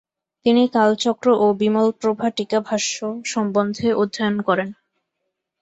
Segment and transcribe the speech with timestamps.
[0.45, 2.97] তিনি কালচক্র ও বিমলপ্রভা টীকাভাষ্য
[3.25, 4.69] সম্বন্ধে অধ্যয়ন করেন।